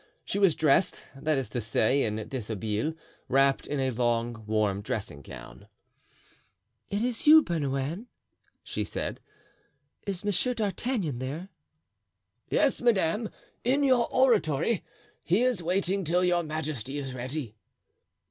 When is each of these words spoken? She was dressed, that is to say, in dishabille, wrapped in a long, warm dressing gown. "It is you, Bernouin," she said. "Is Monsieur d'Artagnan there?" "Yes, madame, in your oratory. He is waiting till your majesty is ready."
She 0.25 0.39
was 0.39 0.55
dressed, 0.55 1.03
that 1.15 1.37
is 1.37 1.47
to 1.49 1.61
say, 1.61 2.01
in 2.03 2.15
dishabille, 2.27 2.95
wrapped 3.29 3.67
in 3.67 3.79
a 3.79 3.91
long, 3.91 4.43
warm 4.47 4.81
dressing 4.81 5.21
gown. 5.21 5.67
"It 6.89 7.03
is 7.03 7.27
you, 7.27 7.43
Bernouin," 7.43 8.07
she 8.63 8.83
said. 8.83 9.19
"Is 10.07 10.25
Monsieur 10.25 10.55
d'Artagnan 10.55 11.19
there?" 11.19 11.49
"Yes, 12.49 12.81
madame, 12.81 13.29
in 13.63 13.83
your 13.83 14.07
oratory. 14.11 14.83
He 15.23 15.43
is 15.43 15.61
waiting 15.61 16.03
till 16.03 16.23
your 16.23 16.41
majesty 16.41 16.97
is 16.97 17.13
ready." 17.13 17.53